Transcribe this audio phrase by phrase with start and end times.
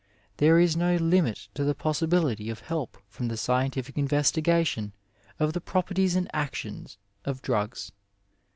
[0.37, 4.93] There is no limit to the possibility of help from the scientific investigation
[5.39, 6.87] of the properties and action
[7.23, 7.91] of drugs.